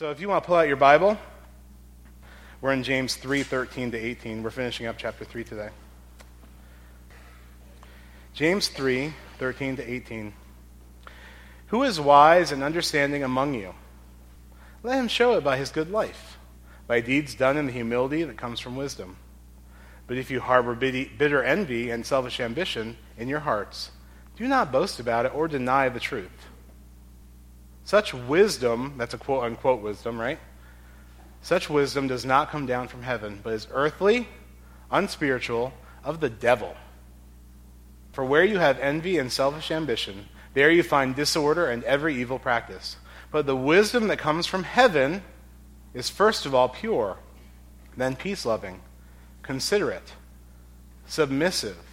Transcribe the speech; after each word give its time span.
So 0.00 0.10
if 0.10 0.18
you 0.18 0.30
want 0.30 0.42
to 0.42 0.46
pull 0.46 0.56
out 0.56 0.66
your 0.66 0.78
Bible, 0.78 1.18
we're 2.62 2.72
in 2.72 2.82
James 2.82 3.16
3 3.16 3.42
13 3.42 3.90
to 3.90 3.98
18. 3.98 4.42
We're 4.42 4.48
finishing 4.48 4.86
up 4.86 4.96
chapter 4.96 5.26
3 5.26 5.44
today. 5.44 5.68
James 8.32 8.68
3 8.68 9.12
13 9.36 9.76
to 9.76 9.86
18. 9.86 10.32
Who 11.66 11.82
is 11.82 12.00
wise 12.00 12.50
and 12.50 12.62
understanding 12.62 13.22
among 13.24 13.52
you? 13.52 13.74
Let 14.82 14.98
him 14.98 15.06
show 15.06 15.36
it 15.36 15.44
by 15.44 15.58
his 15.58 15.68
good 15.68 15.90
life, 15.90 16.38
by 16.86 17.02
deeds 17.02 17.34
done 17.34 17.58
in 17.58 17.66
the 17.66 17.72
humility 17.72 18.22
that 18.22 18.38
comes 18.38 18.58
from 18.58 18.76
wisdom. 18.76 19.18
But 20.06 20.16
if 20.16 20.30
you 20.30 20.40
harbor 20.40 20.74
bitter 20.74 21.44
envy 21.44 21.90
and 21.90 22.06
selfish 22.06 22.40
ambition 22.40 22.96
in 23.18 23.28
your 23.28 23.40
hearts, 23.40 23.90
do 24.34 24.48
not 24.48 24.72
boast 24.72 24.98
about 24.98 25.26
it 25.26 25.34
or 25.34 25.46
deny 25.46 25.90
the 25.90 26.00
truth. 26.00 26.48
Such 27.90 28.14
wisdom, 28.14 28.94
that's 28.98 29.14
a 29.14 29.18
quote 29.18 29.42
unquote 29.42 29.82
wisdom, 29.82 30.20
right? 30.20 30.38
Such 31.42 31.68
wisdom 31.68 32.06
does 32.06 32.24
not 32.24 32.52
come 32.52 32.64
down 32.64 32.86
from 32.86 33.02
heaven, 33.02 33.40
but 33.42 33.52
is 33.52 33.66
earthly, 33.72 34.28
unspiritual, 34.92 35.72
of 36.04 36.20
the 36.20 36.30
devil. 36.30 36.76
For 38.12 38.24
where 38.24 38.44
you 38.44 38.60
have 38.60 38.78
envy 38.78 39.18
and 39.18 39.32
selfish 39.32 39.72
ambition, 39.72 40.28
there 40.54 40.70
you 40.70 40.84
find 40.84 41.16
disorder 41.16 41.68
and 41.68 41.82
every 41.82 42.14
evil 42.14 42.38
practice. 42.38 42.96
But 43.32 43.46
the 43.46 43.56
wisdom 43.56 44.06
that 44.06 44.20
comes 44.20 44.46
from 44.46 44.62
heaven 44.62 45.24
is 45.92 46.08
first 46.08 46.46
of 46.46 46.54
all 46.54 46.68
pure, 46.68 47.16
then 47.96 48.14
peace 48.14 48.46
loving, 48.46 48.82
considerate, 49.42 50.12
submissive, 51.06 51.84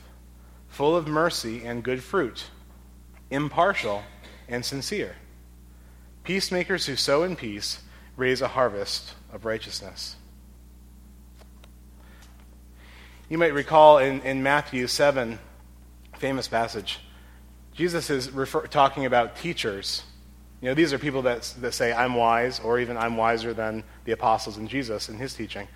full 0.68 0.96
of 0.96 1.08
mercy 1.08 1.66
and 1.66 1.82
good 1.82 2.04
fruit, 2.04 2.52
impartial 3.32 4.04
and 4.48 4.64
sincere. 4.64 5.16
Peacemakers 6.28 6.86
who 6.86 6.96
sow 6.96 7.24
in 7.24 7.36
peace 7.36 7.82
raise 8.16 8.42
a 8.42 8.50
harvest 8.50 9.16
of 9.34 9.46
righteousness. 9.46 10.16
You 13.30 13.40
might 13.40 13.54
recall 13.54 13.98
in, 13.98 14.22
in 14.22 14.44
Matthew 14.44 14.86
7, 14.86 15.40
famous 16.20 16.48
passage, 16.48 17.00
Jesus 17.74 18.12
is 18.12 18.32
refer- 18.32 18.68
talking 18.68 19.06
about 19.06 19.38
teachers 19.38 20.04
you 20.62 20.70
know, 20.70 20.74
these 20.74 20.92
are 20.92 20.98
people 20.98 21.22
that, 21.24 21.54
that 21.62 21.74
say, 21.74 21.94
I'm 21.94 22.16
wise, 22.16 22.60
or 22.60 22.80
even 22.80 22.98
I'm 22.98 23.16
wiser 23.16 23.54
than 23.54 23.84
the 24.06 24.12
apostles 24.14 24.58
and 24.58 24.68
Jesus 24.68 25.08
in 25.08 25.18
his 25.18 25.34
teaching. 25.34 25.68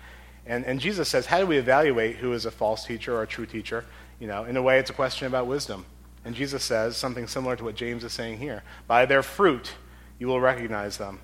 And, 0.44 0.64
and 0.64 0.80
Jesus 0.80 1.08
says, 1.08 1.26
how 1.26 1.38
do 1.38 1.46
we 1.46 1.56
evaluate 1.56 2.16
who 2.16 2.32
is 2.32 2.46
a 2.46 2.50
false 2.50 2.84
teacher 2.84 3.14
or 3.14 3.22
a 3.22 3.26
true 3.26 3.46
teacher? 3.46 3.84
You 4.18 4.26
know, 4.26 4.44
in 4.44 4.56
a 4.56 4.62
way, 4.62 4.80
it's 4.80 4.90
a 4.90 4.94
question 4.94 5.28
about 5.28 5.46
wisdom. 5.46 5.86
And 6.24 6.34
Jesus 6.34 6.64
says 6.64 6.96
something 6.96 7.28
similar 7.28 7.54
to 7.56 7.64
what 7.64 7.76
James 7.76 8.02
is 8.02 8.12
saying 8.12 8.38
here. 8.38 8.64
By 8.88 9.06
their 9.06 9.22
fruit, 9.22 9.72
you 10.22 10.28
will 10.28 10.40
recognize 10.40 10.98
them. 10.98 11.18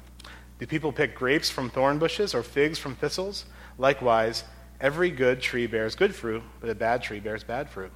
Do 0.58 0.66
people 0.66 0.90
pick 0.90 1.14
grapes 1.14 1.48
from 1.48 1.70
thorn 1.70 2.00
bushes 2.00 2.34
or 2.34 2.42
figs 2.42 2.80
from 2.80 2.96
thistles? 2.96 3.44
Likewise, 3.78 4.42
every 4.80 5.12
good 5.12 5.40
tree 5.40 5.68
bears 5.68 5.94
good 5.94 6.12
fruit, 6.12 6.42
but 6.60 6.68
a 6.68 6.74
bad 6.74 7.00
tree 7.00 7.20
bears 7.20 7.44
bad 7.44 7.70
fruit. 7.70 7.92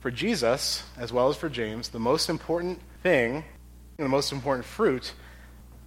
For 0.00 0.10
Jesus, 0.10 0.84
as 0.98 1.10
well 1.10 1.30
as 1.30 1.38
for 1.38 1.48
James, 1.48 1.88
the 1.88 1.98
most 1.98 2.28
important 2.28 2.80
thing 3.02 3.44
the 3.96 4.08
most 4.10 4.30
important 4.30 4.66
fruit 4.66 5.14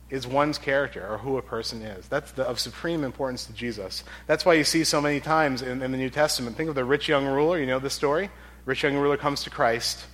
is 0.10 0.26
one's 0.26 0.58
character 0.58 1.06
or 1.08 1.20
who 1.20 1.38
a 1.38 1.44
person 1.44 1.84
is. 1.84 2.08
That's 2.08 2.32
the, 2.32 2.42
of 2.42 2.60
supreme 2.60 3.04
importance 3.04 3.46
to 3.46 3.54
Jesus. 3.54 4.04
That's 4.26 4.46
why 4.46 4.56
you 4.56 4.64
see 4.64 4.84
so 4.84 5.00
many 5.00 5.20
times 5.20 5.62
in, 5.62 5.84
in 5.84 5.92
the 5.92 5.98
New 6.00 6.10
Testament. 6.10 6.58
Think 6.58 6.70
of 6.70 6.76
the 6.76 6.86
rich 6.86 7.08
young 7.08 7.28
ruler. 7.28 7.60
You 7.60 7.68
know 7.68 7.78
this 7.78 7.94
story? 7.94 8.32
Rich 8.66 8.82
young 8.82 8.96
ruler 8.96 9.18
comes 9.18 9.44
to 9.44 9.52
Christ. 9.52 10.08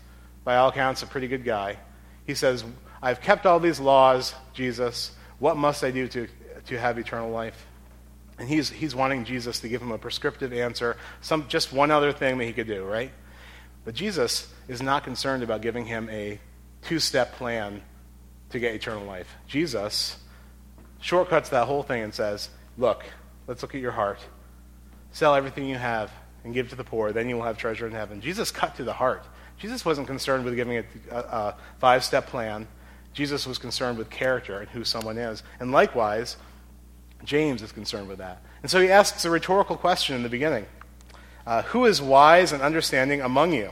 By 0.43 0.57
all 0.57 0.67
accounts, 0.67 1.03
a 1.03 1.07
pretty 1.07 1.29
good 1.29 1.45
guy. 1.45 1.77
He 2.27 2.35
says, 2.35 2.65
I've 3.01 3.21
kept 3.21 3.45
all 3.45 3.59
these 3.59 3.79
laws, 3.79 4.33
Jesus. 4.53 5.11
What 5.39 5.57
must 5.57 5.83
I 5.83 5.91
do 5.91 6.07
to, 6.09 6.27
to 6.67 6.79
have 6.79 6.97
eternal 6.97 7.31
life? 7.31 7.65
And 8.37 8.47
he's, 8.47 8.69
he's 8.69 8.95
wanting 8.95 9.25
Jesus 9.25 9.59
to 9.61 9.69
give 9.69 9.81
him 9.81 9.91
a 9.91 9.97
prescriptive 9.97 10.53
answer, 10.53 10.97
some, 11.21 11.47
just 11.47 11.73
one 11.73 11.91
other 11.91 12.11
thing 12.11 12.37
that 12.37 12.45
he 12.45 12.53
could 12.53 12.67
do, 12.67 12.83
right? 12.83 13.11
But 13.85 13.95
Jesus 13.95 14.51
is 14.67 14.81
not 14.81 15.03
concerned 15.03 15.43
about 15.43 15.61
giving 15.61 15.85
him 15.85 16.09
a 16.09 16.39
two 16.83 16.99
step 16.99 17.33
plan 17.33 17.81
to 18.49 18.59
get 18.59 18.75
eternal 18.75 19.05
life. 19.05 19.35
Jesus 19.47 20.17
shortcuts 20.99 21.49
that 21.49 21.67
whole 21.67 21.83
thing 21.83 22.03
and 22.03 22.13
says, 22.13 22.49
Look, 22.77 23.03
let's 23.47 23.61
look 23.61 23.75
at 23.75 23.81
your 23.81 23.91
heart. 23.91 24.19
Sell 25.11 25.35
everything 25.35 25.67
you 25.67 25.77
have 25.77 26.11
and 26.43 26.53
give 26.53 26.69
to 26.69 26.75
the 26.75 26.83
poor, 26.83 27.11
then 27.11 27.29
you 27.29 27.35
will 27.35 27.43
have 27.43 27.57
treasure 27.57 27.85
in 27.85 27.93
heaven. 27.93 28.21
Jesus 28.21 28.51
cut 28.51 28.75
to 28.75 28.83
the 28.83 28.93
heart. 28.93 29.25
Jesus 29.57 29.85
wasn't 29.85 30.07
concerned 30.07 30.45
with 30.45 30.55
giving 30.55 30.77
a, 30.77 30.83
a, 31.11 31.17
a 31.17 31.55
five 31.79 32.03
step 32.03 32.27
plan. 32.27 32.67
Jesus 33.13 33.45
was 33.45 33.57
concerned 33.57 33.97
with 33.97 34.09
character 34.09 34.59
and 34.59 34.69
who 34.69 34.83
someone 34.83 35.17
is. 35.17 35.43
And 35.59 35.71
likewise, 35.71 36.37
James 37.23 37.61
is 37.61 37.71
concerned 37.71 38.07
with 38.07 38.19
that. 38.19 38.41
And 38.61 38.71
so 38.71 38.79
he 38.79 38.89
asks 38.89 39.25
a 39.25 39.29
rhetorical 39.29 39.75
question 39.75 40.15
in 40.15 40.23
the 40.23 40.29
beginning 40.29 40.65
uh, 41.45 41.63
Who 41.63 41.85
is 41.85 42.01
wise 42.01 42.51
and 42.51 42.61
understanding 42.61 43.21
among 43.21 43.53
you? 43.53 43.71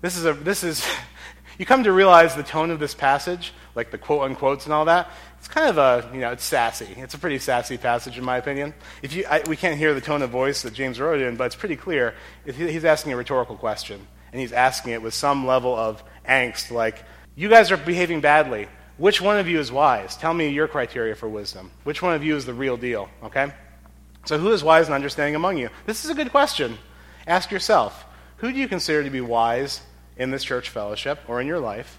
This 0.00 0.16
is, 0.16 0.24
a, 0.24 0.32
this 0.32 0.62
is 0.62 0.86
you 1.58 1.66
come 1.66 1.84
to 1.84 1.92
realize 1.92 2.36
the 2.36 2.42
tone 2.42 2.70
of 2.70 2.78
this 2.78 2.94
passage, 2.94 3.52
like 3.74 3.90
the 3.90 3.98
quote 3.98 4.30
unquotes 4.30 4.64
and 4.64 4.72
all 4.72 4.84
that, 4.84 5.10
it's 5.38 5.48
kind 5.48 5.68
of 5.68 5.78
a, 5.78 6.10
you 6.12 6.20
know, 6.20 6.32
it's 6.32 6.44
sassy. 6.44 6.88
It's 6.96 7.14
a 7.14 7.18
pretty 7.18 7.38
sassy 7.38 7.78
passage, 7.78 8.18
in 8.18 8.24
my 8.24 8.38
opinion. 8.38 8.74
If 9.02 9.14
you, 9.14 9.24
I, 9.28 9.42
we 9.48 9.56
can't 9.56 9.78
hear 9.78 9.94
the 9.94 10.00
tone 10.00 10.22
of 10.22 10.30
voice 10.30 10.62
that 10.62 10.74
James 10.74 11.00
wrote 11.00 11.20
in, 11.20 11.36
but 11.36 11.44
it's 11.44 11.56
pretty 11.56 11.76
clear. 11.76 12.14
He's 12.44 12.84
asking 12.84 13.12
a 13.12 13.16
rhetorical 13.16 13.56
question, 13.56 14.04
and 14.32 14.40
he's 14.40 14.52
asking 14.52 14.92
it 14.92 15.02
with 15.02 15.14
some 15.14 15.46
level 15.46 15.74
of 15.76 16.02
angst, 16.28 16.70
like, 16.70 17.04
you 17.38 17.48
guys 17.48 17.70
are 17.70 17.76
behaving 17.76 18.20
badly. 18.20 18.66
Which 18.96 19.20
one 19.20 19.38
of 19.38 19.46
you 19.46 19.60
is 19.60 19.70
wise? 19.70 20.16
Tell 20.16 20.34
me 20.34 20.48
your 20.48 20.66
criteria 20.66 21.14
for 21.14 21.28
wisdom. 21.28 21.70
Which 21.84 22.02
one 22.02 22.14
of 22.14 22.24
you 22.24 22.34
is 22.34 22.44
the 22.44 22.52
real 22.52 22.76
deal, 22.76 23.08
okay? 23.22 23.52
So, 24.24 24.38
who 24.38 24.50
is 24.50 24.64
wise 24.64 24.86
and 24.86 24.94
understanding 24.94 25.36
among 25.36 25.56
you? 25.56 25.68
This 25.86 26.04
is 26.04 26.10
a 26.10 26.14
good 26.14 26.32
question. 26.32 26.78
Ask 27.28 27.52
yourself 27.52 28.04
who 28.38 28.50
do 28.50 28.58
you 28.58 28.66
consider 28.66 29.04
to 29.04 29.10
be 29.10 29.20
wise 29.20 29.82
in 30.16 30.32
this 30.32 30.42
church 30.42 30.68
fellowship 30.68 31.20
or 31.28 31.40
in 31.40 31.46
your 31.46 31.60
life, 31.60 31.98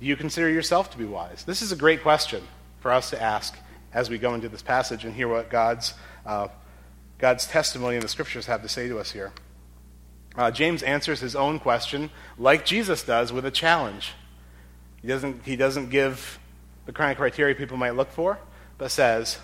do 0.00 0.06
you 0.06 0.16
consider 0.16 0.48
yourself 0.48 0.90
to 0.90 0.98
be 0.98 1.04
wise? 1.04 1.44
This 1.44 1.62
is 1.62 1.70
a 1.70 1.76
great 1.76 2.02
question 2.02 2.42
for 2.80 2.90
us 2.90 3.10
to 3.10 3.22
ask 3.22 3.56
as 3.94 4.10
we 4.10 4.18
go 4.18 4.34
into 4.34 4.48
this 4.48 4.62
passage 4.62 5.04
and 5.04 5.14
hear 5.14 5.28
what 5.28 5.50
God's, 5.50 5.94
uh, 6.26 6.48
God's 7.18 7.46
testimony 7.46 7.94
in 7.94 8.02
the 8.02 8.08
scriptures 8.08 8.46
have 8.46 8.62
to 8.62 8.68
say 8.68 8.88
to 8.88 8.98
us 8.98 9.12
here. 9.12 9.32
Uh, 10.34 10.50
James 10.50 10.82
answers 10.82 11.20
his 11.20 11.36
own 11.36 11.60
question 11.60 12.10
like 12.36 12.64
Jesus 12.64 13.04
does 13.04 13.32
with 13.32 13.44
a 13.44 13.50
challenge. 13.52 14.14
He 15.02 15.08
doesn't, 15.08 15.44
he 15.44 15.56
doesn't 15.56 15.90
give 15.90 16.38
the 16.86 16.92
kind 16.92 17.10
of 17.10 17.18
criteria 17.18 17.54
people 17.54 17.76
might 17.76 17.96
look 17.96 18.10
for, 18.10 18.38
but 18.78 18.90
says, 18.90 19.38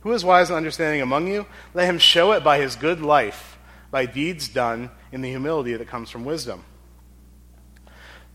Who 0.00 0.12
is 0.12 0.24
wise 0.24 0.48
and 0.50 0.56
understanding 0.56 1.02
among 1.02 1.28
you? 1.28 1.46
Let 1.74 1.86
him 1.86 1.98
show 1.98 2.32
it 2.32 2.44
by 2.44 2.58
his 2.58 2.76
good 2.76 3.00
life, 3.00 3.58
by 3.90 4.06
deeds 4.06 4.48
done 4.48 4.90
in 5.12 5.20
the 5.20 5.28
humility 5.28 5.74
that 5.74 5.88
comes 5.88 6.10
from 6.10 6.24
wisdom. 6.24 6.64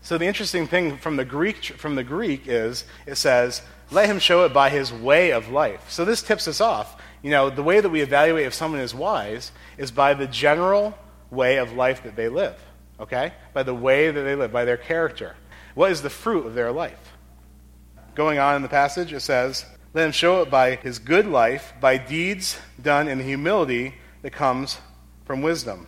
So 0.02 0.18
the 0.18 0.26
interesting 0.26 0.68
thing 0.68 0.98
from 0.98 1.16
the 1.16 1.24
Greek 1.24 1.64
from 1.64 1.96
the 1.96 2.04
Greek 2.04 2.46
is 2.46 2.84
it 3.06 3.16
says, 3.16 3.62
"Let 3.90 4.08
him 4.08 4.20
show 4.20 4.44
it 4.44 4.52
by 4.52 4.70
his 4.70 4.92
way 4.92 5.32
of 5.32 5.48
life." 5.48 5.90
So 5.90 6.04
this 6.04 6.22
tips 6.22 6.46
us 6.46 6.60
off. 6.60 7.02
You 7.22 7.30
know, 7.32 7.50
the 7.50 7.62
way 7.62 7.80
that 7.80 7.88
we 7.88 8.02
evaluate 8.02 8.46
if 8.46 8.54
someone 8.54 8.80
is 8.80 8.94
wise 8.94 9.50
is 9.78 9.90
by 9.90 10.14
the 10.14 10.28
general 10.28 10.96
way 11.30 11.56
of 11.56 11.72
life 11.72 12.04
that 12.04 12.14
they 12.14 12.28
live. 12.28 12.54
Okay? 13.00 13.32
By 13.52 13.64
the 13.64 13.74
way 13.74 14.10
that 14.10 14.22
they 14.22 14.36
live, 14.36 14.52
by 14.52 14.64
their 14.64 14.76
character. 14.76 15.34
What 15.76 15.92
is 15.92 16.00
the 16.00 16.08
fruit 16.08 16.46
of 16.46 16.54
their 16.54 16.72
life? 16.72 17.12
Going 18.14 18.38
on 18.38 18.56
in 18.56 18.62
the 18.62 18.68
passage, 18.68 19.12
it 19.12 19.20
says, 19.20 19.66
Let 19.92 20.06
him 20.06 20.12
show 20.12 20.40
it 20.40 20.50
by 20.50 20.76
his 20.76 20.98
good 20.98 21.26
life, 21.26 21.74
by 21.82 21.98
deeds 21.98 22.58
done 22.80 23.08
in 23.08 23.18
the 23.18 23.24
humility 23.24 23.94
that 24.22 24.30
comes 24.30 24.78
from 25.26 25.42
wisdom. 25.42 25.86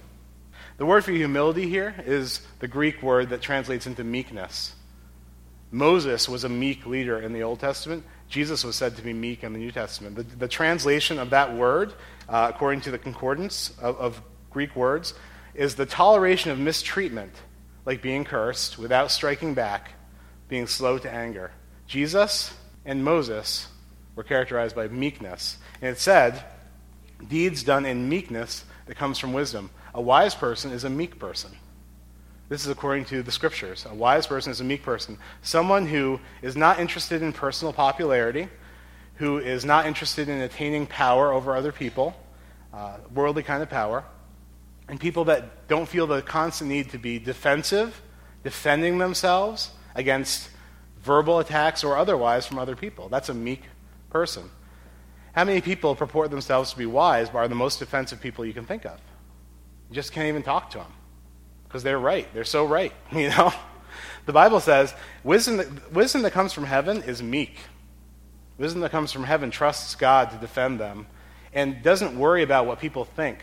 The 0.77 0.85
word 0.85 1.07
for 1.07 1.13
humility 1.13 1.71
here 1.71 1.95
is 2.05 2.43
the 2.59 2.69
Greek 2.69 3.03
word 3.03 3.31
that 3.31 3.41
translates 3.41 3.87
into 3.87 4.05
meekness. 4.05 4.75
Moses 5.71 6.29
was 6.29 6.45
a 6.45 6.51
meek 6.51 6.85
leader 6.85 7.19
in 7.19 7.33
the 7.33 7.43
Old 7.43 7.59
Testament. 7.59 8.05
Jesus 8.29 8.65
was 8.65 8.77
said 8.77 8.95
to 8.97 9.03
be 9.03 9.15
meek 9.15 9.43
in 9.43 9.55
the 9.55 9.59
New 9.59 9.73
Testament. 9.73 10.17
The, 10.17 10.23
the 10.23 10.49
translation 10.49 11.19
of 11.19 11.31
that 11.31 11.57
word, 11.57 11.95
uh, 12.29 12.53
according 12.55 12.83
to 12.83 12.91
the 12.91 12.99
concordance 12.99 13.75
of, 13.81 13.97
of 13.97 14.23
Greek 14.51 14.77
words, 14.77 15.15
is 15.55 15.77
the 15.77 15.87
toleration 15.87 16.51
of 16.51 16.59
mistreatment, 16.59 17.33
like 17.89 18.03
being 18.03 18.23
cursed, 18.23 18.77
without 18.77 19.11
striking 19.11 19.55
back, 19.55 19.93
being 20.47 20.67
slow 20.67 20.99
to 20.99 21.11
anger. 21.11 21.51
Jesus 21.87 22.53
and 22.85 23.03
Moses 23.03 23.67
were 24.15 24.23
characterized 24.23 24.77
by 24.77 24.89
meekness. 24.89 25.57
And 25.81 25.93
it 25.93 25.99
said, 25.99 26.45
deeds 27.27 27.63
done 27.63 27.87
in 27.87 28.07
meekness 28.07 28.67
that 28.85 28.99
comes 28.99 29.19
from 29.19 29.33
wisdom. 29.33 29.71
A 29.95 30.03
wise 30.03 30.35
person 30.35 30.71
is 30.71 30.85
a 30.85 30.91
meek 30.91 31.19
person. 31.19 31.51
This 32.51 32.63
is 32.63 32.71
according 32.71 33.07
to 33.07 33.23
the 33.23 33.33
scriptures. 33.33 33.87
A 33.89 33.95
wise 33.95 34.27
person 34.27 34.51
is 34.51 34.61
a 34.61 34.65
meek 34.65 34.83
person. 34.83 35.17
Someone 35.41 35.87
who 35.87 36.21
is 36.43 36.59
not 36.59 36.79
interested 36.79 37.23
in 37.23 37.33
personal 37.33 37.73
popularity, 37.73 38.49
who 39.15 39.39
is 39.39 39.65
not 39.65 39.87
interested 39.87 40.29
in 40.29 40.43
attaining 40.43 40.87
power 40.87 41.33
over 41.33 41.57
other 41.57 41.73
people, 41.73 42.15
uh, 42.75 42.99
worldly 43.15 43.43
kind 43.43 43.63
of 43.63 43.71
power, 43.71 44.05
and 44.89 44.99
people 44.99 45.25
that 45.27 45.69
don't 45.69 45.87
feel 45.87 46.07
the 46.07 46.23
constant 46.23 46.71
need 46.71 46.91
to 46.91 46.99
be 46.99 47.19
defensive, 47.19 48.01
defending 48.43 48.99
themselves 48.99 49.71
against 49.95 50.49
verbal 51.03 51.39
attacks 51.39 51.85
or 51.85 51.97
otherwise 51.97 52.47
from 52.47 52.59
other 52.59 52.75
people. 52.75 53.09
That's 53.09 53.29
a 53.29 53.35
meek 53.35 53.63
person. 54.11 54.51
How 55.33 55.45
many 55.45 55.61
people 55.61 55.95
purport 55.95 56.31
themselves 56.31 56.73
to 56.73 56.79
be 56.79 56.87
wise 56.87 57.31
but 57.31 57.39
are 57.39 57.49
the 57.49 57.55
most 57.55 57.83
offensive 57.83 58.21
people 58.21 58.45
you 58.45 58.55
can 58.55 58.65
think 58.65 58.85
of? 58.87 58.99
You 59.91 59.95
just 59.95 60.13
can't 60.13 60.29
even 60.29 60.43
talk 60.43 60.71
to 60.71 60.79
them 60.79 60.93
because 61.65 61.83
they're 61.83 61.99
right. 61.99 62.33
They're 62.33 62.45
so 62.45 62.65
right, 62.65 62.93
you 63.13 63.29
know? 63.29 63.53
The 64.27 64.33
Bible 64.33 64.61
says 64.61 64.95
wisdom 65.25 65.59
that, 65.59 65.93
wisdom 65.93 66.23
that 66.23 66.33
comes 66.33 66.53
from 66.53 66.65
heaven 66.65 67.03
is 67.03 67.23
meek. 67.23 67.57
Wisdom 68.59 68.81
that 68.83 68.91
comes 68.91 69.13
from 69.13 69.25
heaven 69.25 69.51
trusts 69.51 69.95
God 69.95 70.31
to 70.31 70.37
defend 70.37 70.81
them 70.81 71.07
and 71.53 71.83
doesn't 71.83 72.19
worry 72.19 72.43
about 72.43 72.67
what 72.67 72.81
people 72.81 73.05
think. 73.05 73.39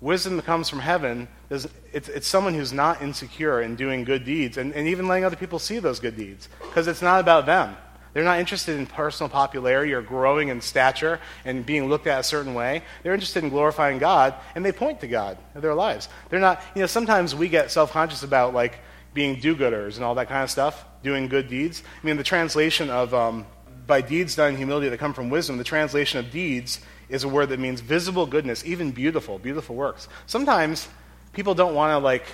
Wisdom 0.00 0.36
that 0.36 0.44
comes 0.44 0.68
from 0.68 0.80
heaven, 0.80 1.28
it's, 1.50 1.66
it's 1.92 2.26
someone 2.26 2.54
who's 2.54 2.72
not 2.72 3.00
insecure 3.00 3.62
in 3.62 3.76
doing 3.76 4.04
good 4.04 4.24
deeds 4.24 4.58
and, 4.58 4.72
and 4.74 4.88
even 4.88 5.08
letting 5.08 5.24
other 5.24 5.36
people 5.36 5.58
see 5.58 5.78
those 5.78 5.98
good 5.98 6.16
deeds 6.16 6.48
because 6.60 6.86
it's 6.88 7.02
not 7.02 7.20
about 7.20 7.46
them. 7.46 7.76
They're 8.14 8.22
not 8.22 8.38
interested 8.38 8.78
in 8.78 8.86
personal 8.86 9.28
popularity 9.28 9.92
or 9.92 10.00
growing 10.00 10.48
in 10.48 10.60
stature 10.60 11.18
and 11.44 11.66
being 11.66 11.88
looked 11.88 12.06
at 12.06 12.20
a 12.20 12.22
certain 12.22 12.54
way. 12.54 12.82
They're 13.02 13.12
interested 13.12 13.42
in 13.42 13.50
glorifying 13.50 13.98
God, 13.98 14.34
and 14.54 14.64
they 14.64 14.70
point 14.70 15.00
to 15.00 15.08
God 15.08 15.36
in 15.54 15.60
their 15.60 15.74
lives. 15.74 16.08
They're 16.30 16.38
not, 16.38 16.62
you 16.76 16.80
know, 16.80 16.86
sometimes 16.86 17.34
we 17.34 17.48
get 17.48 17.72
self 17.72 17.90
conscious 17.90 18.22
about 18.22 18.54
like 18.54 18.78
being 19.14 19.40
do 19.40 19.56
gooders 19.56 19.96
and 19.96 20.04
all 20.04 20.14
that 20.14 20.28
kind 20.28 20.44
of 20.44 20.50
stuff, 20.50 20.84
doing 21.02 21.26
good 21.26 21.48
deeds. 21.48 21.82
I 22.02 22.06
mean, 22.06 22.16
the 22.16 22.22
translation 22.22 22.88
of 22.88 23.12
um, 23.12 23.46
by 23.86 24.00
deeds 24.00 24.36
done 24.36 24.50
in 24.50 24.56
humility 24.56 24.88
that 24.88 24.98
come 24.98 25.12
from 25.12 25.28
wisdom, 25.28 25.58
the 25.58 25.64
translation 25.64 26.20
of 26.20 26.30
deeds 26.30 26.80
is 27.14 27.22
a 27.22 27.28
word 27.28 27.50
that 27.50 27.60
means 27.60 27.80
visible 27.80 28.26
goodness, 28.26 28.64
even 28.64 28.90
beautiful, 28.90 29.38
beautiful 29.38 29.76
works. 29.76 30.08
Sometimes 30.26 30.88
people 31.32 31.54
don't 31.54 31.74
want 31.74 31.92
to 31.92 31.98
like 31.98 32.26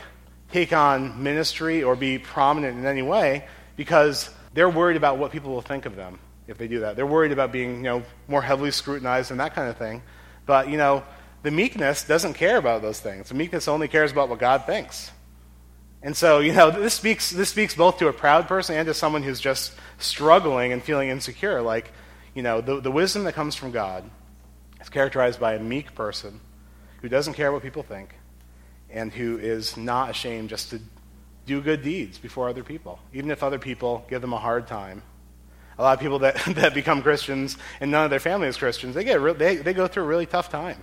take 0.52 0.72
on 0.72 1.22
ministry 1.22 1.82
or 1.82 1.94
be 1.94 2.18
prominent 2.18 2.78
in 2.78 2.86
any 2.86 3.02
way 3.02 3.44
because 3.76 4.30
they're 4.54 4.70
worried 4.70 4.96
about 4.96 5.18
what 5.18 5.32
people 5.32 5.52
will 5.52 5.60
think 5.60 5.84
of 5.84 5.96
them 5.96 6.18
if 6.48 6.56
they 6.56 6.66
do 6.66 6.80
that. 6.80 6.96
They're 6.96 7.06
worried 7.06 7.30
about 7.30 7.52
being, 7.52 7.76
you 7.76 7.82
know, 7.82 8.02
more 8.26 8.40
heavily 8.40 8.70
scrutinized 8.70 9.30
and 9.30 9.38
that 9.38 9.54
kind 9.54 9.68
of 9.68 9.76
thing. 9.76 10.02
But, 10.46 10.70
you 10.70 10.78
know, 10.78 11.04
the 11.42 11.50
meekness 11.50 12.04
doesn't 12.04 12.34
care 12.34 12.56
about 12.56 12.80
those 12.80 13.00
things. 13.00 13.28
The 13.28 13.34
meekness 13.34 13.68
only 13.68 13.86
cares 13.86 14.10
about 14.12 14.30
what 14.30 14.38
God 14.38 14.64
thinks. 14.64 15.10
And 16.02 16.16
so, 16.16 16.38
you 16.38 16.54
know, 16.54 16.70
this 16.70 16.94
speaks, 16.94 17.30
this 17.30 17.50
speaks 17.50 17.74
both 17.74 17.98
to 17.98 18.08
a 18.08 18.14
proud 18.14 18.48
person 18.48 18.76
and 18.76 18.86
to 18.86 18.94
someone 18.94 19.22
who's 19.22 19.40
just 19.40 19.74
struggling 19.98 20.72
and 20.72 20.82
feeling 20.82 21.10
insecure. 21.10 21.60
Like, 21.60 21.92
you 22.34 22.42
know, 22.42 22.62
the, 22.62 22.80
the 22.80 22.90
wisdom 22.90 23.24
that 23.24 23.34
comes 23.34 23.54
from 23.54 23.70
God 23.70 24.10
is 24.80 24.88
characterized 24.88 25.40
by 25.40 25.54
a 25.54 25.60
meek 25.60 25.94
person 25.94 26.40
who 27.02 27.08
doesn't 27.08 27.34
care 27.34 27.52
what 27.52 27.62
people 27.62 27.82
think 27.82 28.14
and 28.90 29.12
who 29.12 29.38
is 29.38 29.76
not 29.76 30.10
ashamed 30.10 30.48
just 30.48 30.70
to 30.70 30.80
do 31.46 31.60
good 31.60 31.82
deeds 31.82 32.18
before 32.18 32.48
other 32.48 32.62
people, 32.62 32.98
even 33.12 33.30
if 33.30 33.42
other 33.42 33.58
people 33.58 34.04
give 34.08 34.20
them 34.20 34.32
a 34.32 34.38
hard 34.38 34.66
time. 34.66 35.02
A 35.78 35.82
lot 35.82 35.94
of 35.94 36.00
people 36.00 36.20
that, 36.20 36.36
that 36.56 36.74
become 36.74 37.02
Christians 37.02 37.56
and 37.80 37.90
none 37.90 38.04
of 38.04 38.10
their 38.10 38.20
family 38.20 38.48
is 38.48 38.56
Christians, 38.56 38.94
they, 38.94 39.04
get 39.04 39.20
re- 39.20 39.32
they, 39.32 39.56
they 39.56 39.72
go 39.72 39.86
through 39.86 40.04
a 40.04 40.06
really 40.06 40.26
tough 40.26 40.50
time. 40.50 40.82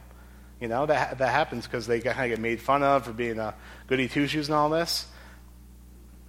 You 0.60 0.68
know, 0.68 0.88
that, 0.88 1.20
that 1.20 1.30
happens 1.30 1.66
because 1.66 1.86
they 1.86 2.00
kind 2.00 2.20
of 2.20 2.36
get 2.36 2.42
made 2.42 2.60
fun 2.60 2.82
of 2.82 3.06
for 3.06 3.14
being 3.14 3.38
a 3.38 3.54
goody 3.86 4.08
two 4.08 4.28
shoes 4.28 4.48
and 4.48 4.56
all 4.56 4.70
this. 4.70 5.06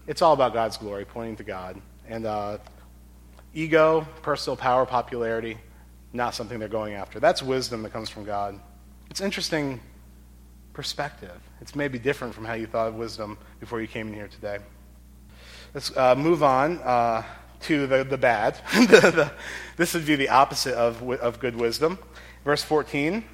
It's 0.07 0.21
all 0.21 0.35
about 0.35 0.53
God's 0.53 0.77
glory, 0.77 1.07
pointing 1.07 1.37
to 1.37 1.45
God. 1.45 1.81
And 2.07 2.27
uh, 2.27 2.59
ego, 3.55 4.07
personal 4.23 4.57
power, 4.57 4.85
popularity, 4.85 5.59
not 6.19 6.35
something 6.35 6.59
they're 6.59 6.69
going 6.69 6.95
after. 6.95 7.19
That's 7.19 7.43
wisdom 7.43 7.83
that 7.85 7.93
comes 7.93 8.11
from 8.11 8.25
God. 8.25 8.61
It's 9.09 9.23
interesting 9.23 9.81
perspective. 10.75 11.41
It's 11.63 11.75
maybe 11.75 11.99
different 11.99 12.35
from 12.35 12.45
how 12.45 12.53
you 12.53 12.67
thought 12.67 12.89
of 12.89 12.97
wisdom 12.97 13.39
before 13.61 13.81
you 13.81 13.87
came 13.87 14.09
in 14.09 14.15
here 14.15 14.29
today. 14.29 14.59
Let's 15.73 15.97
uh, 15.97 16.15
move 16.15 16.43
on 16.43 16.79
uh, 16.81 17.23
to 17.63 17.87
the, 17.87 18.05
the 18.05 18.19
bad. 18.19 18.61
the, 18.75 19.11
the, 19.11 19.33
this 19.77 19.95
would 19.95 20.07
be 20.07 20.17
the 20.17 20.29
opposite 20.29 20.75
of, 20.75 21.03
of 21.03 21.39
good 21.39 21.57
wisdom. 21.57 21.99
Verse 22.45 22.63
14. 22.63 23.25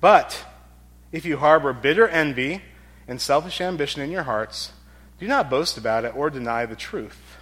But 0.00 0.44
if 1.12 1.24
you 1.24 1.36
harbor 1.38 1.72
bitter 1.72 2.08
envy 2.08 2.62
and 3.08 3.20
selfish 3.20 3.60
ambition 3.60 4.02
in 4.02 4.10
your 4.10 4.22
hearts, 4.22 4.72
do 5.18 5.26
not 5.26 5.50
boast 5.50 5.76
about 5.76 6.04
it 6.04 6.14
or 6.14 6.30
deny 6.30 6.64
the 6.64 6.76
truth. 6.76 7.38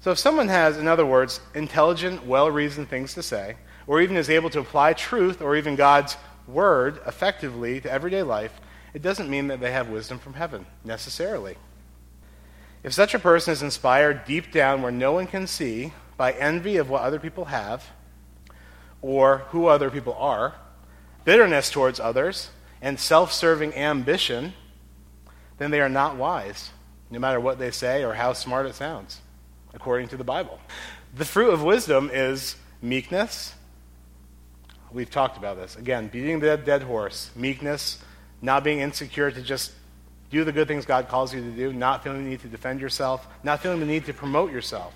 So, 0.00 0.10
if 0.10 0.18
someone 0.18 0.48
has, 0.48 0.78
in 0.78 0.88
other 0.88 1.04
words, 1.04 1.40
intelligent, 1.54 2.24
well 2.24 2.50
reasoned 2.50 2.88
things 2.88 3.12
to 3.14 3.22
say, 3.22 3.56
or 3.86 4.00
even 4.00 4.16
is 4.16 4.30
able 4.30 4.48
to 4.50 4.60
apply 4.60 4.94
truth 4.94 5.42
or 5.42 5.56
even 5.56 5.76
God's 5.76 6.16
word 6.48 7.00
effectively 7.06 7.82
to 7.82 7.92
everyday 7.92 8.22
life, 8.22 8.60
it 8.94 9.02
doesn't 9.02 9.28
mean 9.28 9.48
that 9.48 9.60
they 9.60 9.72
have 9.72 9.90
wisdom 9.90 10.18
from 10.18 10.34
heaven, 10.34 10.64
necessarily. 10.84 11.56
If 12.82 12.94
such 12.94 13.12
a 13.12 13.18
person 13.18 13.52
is 13.52 13.62
inspired 13.62 14.24
deep 14.24 14.50
down 14.50 14.80
where 14.80 14.90
no 14.90 15.12
one 15.12 15.26
can 15.26 15.46
see 15.46 15.92
by 16.16 16.32
envy 16.32 16.78
of 16.78 16.88
what 16.88 17.02
other 17.02 17.20
people 17.20 17.46
have, 17.46 17.90
or 19.02 19.38
who 19.50 19.66
other 19.66 19.90
people 19.90 20.14
are, 20.14 20.54
bitterness 21.26 21.70
towards 21.70 22.00
others, 22.00 22.50
and 22.80 22.98
self 22.98 23.34
serving 23.34 23.74
ambition, 23.74 24.54
then 25.58 25.70
they 25.70 25.80
are 25.80 25.90
not 25.90 26.16
wise, 26.16 26.70
no 27.10 27.18
matter 27.18 27.38
what 27.38 27.58
they 27.58 27.70
say 27.70 28.02
or 28.02 28.14
how 28.14 28.32
smart 28.32 28.64
it 28.64 28.74
sounds 28.74 29.20
according 29.74 30.08
to 30.08 30.16
the 30.16 30.24
Bible. 30.24 30.58
The 31.14 31.24
fruit 31.24 31.52
of 31.52 31.62
wisdom 31.62 32.10
is 32.12 32.56
meekness. 32.82 33.54
We've 34.92 35.10
talked 35.10 35.36
about 35.36 35.56
this. 35.56 35.76
Again, 35.76 36.08
beating 36.08 36.40
the 36.40 36.56
dead 36.56 36.82
horse, 36.82 37.30
meekness, 37.36 38.02
not 38.42 38.64
being 38.64 38.80
insecure 38.80 39.30
to 39.30 39.42
just 39.42 39.72
do 40.30 40.44
the 40.44 40.52
good 40.52 40.68
things 40.68 40.86
God 40.86 41.08
calls 41.08 41.34
you 41.34 41.40
to 41.40 41.50
do, 41.50 41.72
not 41.72 42.02
feeling 42.02 42.24
the 42.24 42.30
need 42.30 42.40
to 42.40 42.48
defend 42.48 42.80
yourself, 42.80 43.26
not 43.42 43.60
feeling 43.60 43.80
the 43.80 43.86
need 43.86 44.06
to 44.06 44.14
promote 44.14 44.52
yourself, 44.52 44.94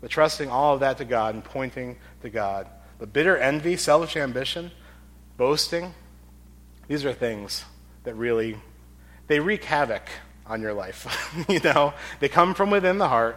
but 0.00 0.10
trusting 0.10 0.48
all 0.48 0.74
of 0.74 0.80
that 0.80 0.98
to 0.98 1.04
God 1.04 1.34
and 1.34 1.44
pointing 1.44 1.96
to 2.22 2.30
God. 2.30 2.66
But 2.98 3.12
bitter 3.12 3.36
envy, 3.36 3.76
selfish 3.76 4.16
ambition, 4.16 4.70
boasting, 5.36 5.94
these 6.88 7.04
are 7.04 7.12
things 7.12 7.64
that 8.04 8.14
really 8.14 8.56
they 9.26 9.40
wreak 9.40 9.64
havoc 9.64 10.08
on 10.46 10.60
your 10.60 10.72
life. 10.72 11.06
you 11.48 11.60
know, 11.60 11.94
they 12.18 12.28
come 12.28 12.52
from 12.54 12.70
within 12.70 12.98
the 12.98 13.08
heart 13.08 13.36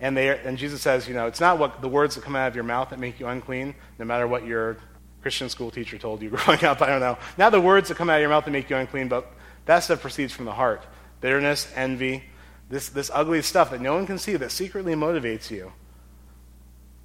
and, 0.00 0.16
they, 0.16 0.28
and 0.38 0.56
Jesus 0.56 0.80
says, 0.80 1.06
you 1.06 1.14
know, 1.14 1.26
it's 1.26 1.40
not 1.40 1.58
what 1.58 1.82
the 1.82 1.88
words 1.88 2.14
that 2.14 2.24
come 2.24 2.34
out 2.34 2.48
of 2.48 2.54
your 2.54 2.64
mouth 2.64 2.90
that 2.90 2.98
make 2.98 3.20
you 3.20 3.26
unclean, 3.26 3.74
no 3.98 4.04
matter 4.04 4.26
what 4.26 4.46
your 4.46 4.78
Christian 5.20 5.48
school 5.50 5.70
teacher 5.70 5.98
told 5.98 6.22
you 6.22 6.30
growing 6.30 6.64
up. 6.64 6.80
I 6.80 6.86
don't 6.86 7.00
know. 7.00 7.18
Not 7.36 7.50
the 7.52 7.60
words 7.60 7.88
that 7.88 7.96
come 7.96 8.08
out 8.08 8.16
of 8.16 8.20
your 8.20 8.30
mouth 8.30 8.44
that 8.46 8.50
make 8.50 8.70
you 8.70 8.76
unclean, 8.76 9.08
but 9.08 9.30
that 9.66 9.80
stuff 9.80 10.00
proceeds 10.00 10.32
from 10.32 10.46
the 10.46 10.52
heart. 10.52 10.82
Bitterness, 11.20 11.70
envy, 11.76 12.24
this, 12.70 12.88
this 12.88 13.10
ugly 13.12 13.42
stuff 13.42 13.72
that 13.72 13.80
no 13.80 13.94
one 13.94 14.06
can 14.06 14.18
see 14.18 14.36
that 14.36 14.50
secretly 14.50 14.94
motivates 14.94 15.50
you 15.50 15.72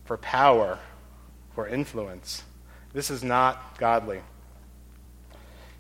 for 0.06 0.18
power, 0.18 0.80
for 1.54 1.68
influence. 1.68 2.44
This 2.94 3.12
is 3.12 3.24
not 3.24 3.78
godly. 3.78 4.22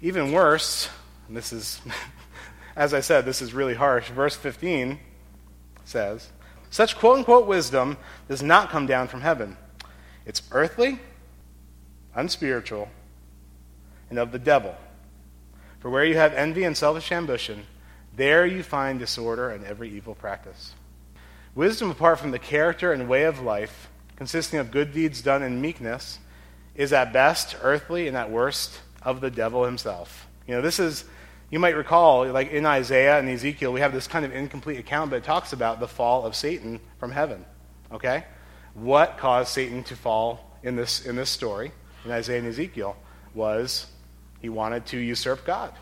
Even 0.02 0.34
worse, 0.34 0.90
and 1.28 1.38
this 1.38 1.54
is, 1.54 1.80
as 2.76 2.94
I 2.94 3.00
said, 3.00 3.24
this 3.24 3.42
is 3.42 3.54
really 3.54 3.76
harsh. 3.76 4.10
Verse 4.10 4.36
15 4.36 5.00
says, 5.86 6.30
such 6.76 6.98
quote 6.98 7.20
unquote 7.20 7.48
wisdom 7.48 7.96
does 8.28 8.44
not 8.44 8.70
come 8.70 8.86
down 8.86 9.08
from 9.08 9.22
heaven. 9.22 9.56
It's 10.26 10.42
earthly, 10.52 11.00
unspiritual, 12.14 12.90
and 14.10 14.20
of 14.20 14.34
the 14.34 14.40
devil. 14.40 14.76
For 15.80 15.90
where 15.90 16.04
you 16.04 16.16
have 16.18 16.34
envy 16.34 16.66
and 16.66 16.76
selfish 16.76 17.14
ambition, 17.14 17.66
there 18.18 18.46
you 18.46 18.62
find 18.62 19.00
disorder 19.00 19.52
and 19.52 19.64
every 19.64 19.90
evil 19.90 20.16
practice. 20.16 20.74
Wisdom, 21.56 21.92
apart 21.92 22.20
from 22.20 22.32
the 22.32 22.40
character 22.40 22.92
and 22.92 23.08
way 23.08 23.24
of 23.24 23.40
life, 23.40 23.90
consisting 24.18 24.60
of 24.60 24.70
good 24.70 24.94
deeds 24.94 25.22
done 25.22 25.44
in 25.44 25.62
meekness, 25.62 26.20
is 26.76 26.92
at 26.92 27.14
best 27.14 27.56
earthly 27.62 28.10
and 28.10 28.18
at 28.18 28.30
worst 28.30 28.82
of 29.02 29.22
the 29.22 29.32
devil 29.32 29.64
himself. 29.64 30.28
You 30.46 30.56
know, 30.56 30.62
this 30.62 30.82
is 30.82 31.06
you 31.50 31.60
might 31.60 31.76
recall, 31.76 32.26
like 32.28 32.52
in 32.52 32.66
Isaiah 32.66 33.20
and 33.20 33.30
Ezekiel, 33.30 33.72
we 33.72 33.80
have 33.80 33.94
this 33.94 34.08
kind 34.08 34.26
of 34.26 34.34
incomplete 34.34 34.80
account, 34.80 35.12
but 35.12 35.18
it 35.18 35.24
talks 35.24 35.54
about 35.54 35.80
the 35.80 35.88
fall 35.88 36.26
of 36.26 36.36
Satan 36.36 36.80
from 37.00 37.12
heaven. 37.12 37.46
Okay? 37.92 38.26
What 38.74 39.18
caused 39.18 39.50
Satan 39.50 39.84
to 39.84 39.96
fall 39.96 40.58
in 40.64 40.76
this, 40.76 41.06
in 41.06 41.16
this 41.16 41.30
story, 41.30 41.72
in 42.04 42.12
Isaiah 42.12 42.40
and 42.40 42.48
Ezekiel, 42.48 42.98
was 43.34 43.88
he 44.42 44.50
wanted 44.50 44.86
to 44.88 44.98
usurp 44.98 45.46
God. 45.46 45.74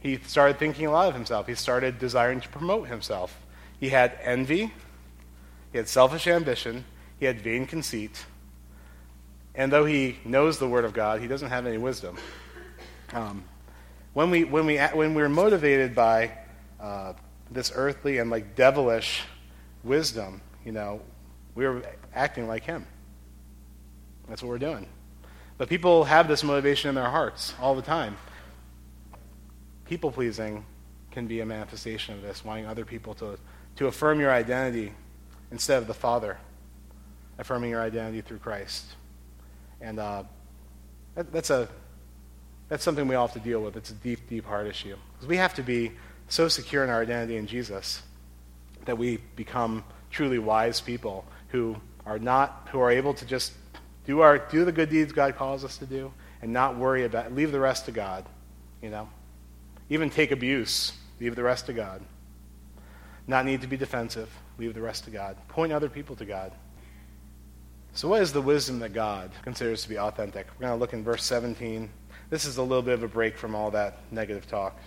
He 0.00 0.18
started 0.18 0.58
thinking 0.58 0.86
a 0.86 0.90
lot 0.90 1.08
of 1.08 1.14
himself. 1.14 1.46
He 1.46 1.54
started 1.54 1.98
desiring 1.98 2.40
to 2.40 2.48
promote 2.48 2.88
himself. 2.88 3.40
He 3.78 3.88
had 3.90 4.18
envy, 4.22 4.72
he 5.72 5.78
had 5.78 5.88
selfish 5.88 6.26
ambition, 6.26 6.84
he 7.18 7.26
had 7.26 7.40
vain 7.40 7.66
conceit. 7.66 8.26
And 9.54 9.72
though 9.72 9.86
he 9.86 10.18
knows 10.24 10.58
the 10.58 10.68
Word 10.68 10.84
of 10.84 10.92
God, 10.92 11.20
he 11.20 11.26
doesn't 11.26 11.48
have 11.48 11.66
any 11.66 11.78
wisdom. 11.78 12.18
Um, 13.12 13.44
when, 14.16 14.30
we, 14.30 14.44
when, 14.44 14.64
we, 14.64 14.78
when 14.78 15.12
we're 15.12 15.28
motivated 15.28 15.94
by 15.94 16.32
uh, 16.80 17.12
this 17.50 17.70
earthly 17.74 18.16
and 18.16 18.30
like 18.30 18.56
devilish 18.56 19.24
wisdom, 19.84 20.40
you 20.64 20.72
know, 20.72 21.02
we're 21.54 21.82
acting 22.14 22.48
like 22.48 22.64
him. 22.64 22.86
That's 24.26 24.42
what 24.42 24.48
we're 24.48 24.56
doing. 24.56 24.86
But 25.58 25.68
people 25.68 26.04
have 26.04 26.28
this 26.28 26.42
motivation 26.42 26.88
in 26.88 26.94
their 26.94 27.10
hearts 27.10 27.52
all 27.60 27.74
the 27.74 27.82
time. 27.82 28.16
People 29.84 30.10
pleasing 30.10 30.64
can 31.10 31.26
be 31.26 31.40
a 31.40 31.46
manifestation 31.46 32.14
of 32.14 32.22
this, 32.22 32.42
wanting 32.42 32.64
other 32.64 32.86
people 32.86 33.12
to, 33.16 33.38
to 33.76 33.88
affirm 33.88 34.18
your 34.18 34.30
identity 34.30 34.94
instead 35.50 35.76
of 35.76 35.86
the 35.86 35.94
Father 35.94 36.38
affirming 37.38 37.68
your 37.68 37.82
identity 37.82 38.22
through 38.22 38.38
Christ. 38.38 38.94
And 39.82 39.98
uh, 39.98 40.22
that, 41.16 41.30
that's, 41.34 41.50
a, 41.50 41.68
that's 42.68 42.82
something 42.82 43.06
we 43.06 43.14
all 43.14 43.28
have 43.28 43.34
to 43.34 43.40
deal 43.40 43.60
with. 43.60 43.76
It's 43.76 43.90
a 43.90 43.94
deep, 43.94 44.28
deep 44.28 44.44
heart 44.44 44.66
issue. 44.66 44.96
Because 45.14 45.28
we 45.28 45.36
have 45.36 45.54
to 45.54 45.62
be 45.62 45.92
so 46.28 46.48
secure 46.48 46.82
in 46.82 46.90
our 46.90 47.02
identity 47.02 47.36
in 47.36 47.46
Jesus 47.46 48.02
that 48.86 48.98
we 48.98 49.18
become 49.36 49.84
truly 50.10 50.38
wise 50.38 50.80
people 50.80 51.24
who 51.48 51.76
are 52.04 52.18
not, 52.18 52.68
who 52.72 52.80
are 52.80 52.90
able 52.90 53.14
to 53.14 53.24
just 53.24 53.52
do, 54.06 54.20
our, 54.20 54.38
do 54.38 54.64
the 54.64 54.72
good 54.72 54.88
deeds 54.88 55.12
God 55.12 55.36
calls 55.36 55.64
us 55.64 55.78
to 55.78 55.86
do 55.86 56.12
and 56.42 56.52
not 56.52 56.76
worry 56.76 57.04
about, 57.04 57.32
leave 57.32 57.52
the 57.52 57.60
rest 57.60 57.86
to 57.86 57.92
God, 57.92 58.24
you 58.82 58.90
know. 58.90 59.08
Even 59.88 60.10
take 60.10 60.32
abuse, 60.32 60.92
leave 61.20 61.36
the 61.36 61.42
rest 61.42 61.66
to 61.66 61.72
God. 61.72 62.02
Not 63.28 63.44
need 63.44 63.60
to 63.62 63.66
be 63.66 63.76
defensive, 63.76 64.30
leave 64.58 64.74
the 64.74 64.80
rest 64.80 65.04
to 65.04 65.10
God. 65.10 65.36
Point 65.48 65.72
other 65.72 65.88
people 65.88 66.16
to 66.16 66.24
God. 66.24 66.52
So, 67.92 68.08
what 68.08 68.20
is 68.20 68.32
the 68.32 68.42
wisdom 68.42 68.78
that 68.80 68.92
God 68.92 69.30
considers 69.42 69.82
to 69.82 69.88
be 69.88 69.98
authentic? 69.98 70.46
We're 70.54 70.66
going 70.66 70.76
to 70.76 70.80
look 70.80 70.92
in 70.92 71.02
verse 71.02 71.24
17. 71.24 71.88
This 72.28 72.44
is 72.44 72.56
a 72.56 72.62
little 72.62 72.82
bit 72.82 72.94
of 72.94 73.02
a 73.02 73.08
break 73.08 73.36
from 73.36 73.54
all 73.54 73.70
that 73.70 73.98
negative 74.10 74.46
talk. 74.48 74.78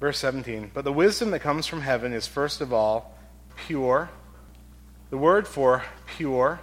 Verse 0.00 0.18
17. 0.18 0.70
But 0.72 0.84
the 0.84 0.92
wisdom 0.92 1.30
that 1.32 1.40
comes 1.40 1.66
from 1.66 1.80
heaven 1.80 2.12
is 2.12 2.26
first 2.26 2.60
of 2.60 2.72
all 2.72 3.14
pure. 3.56 4.10
The 5.10 5.18
word 5.18 5.48
for 5.48 5.84
pure, 6.06 6.60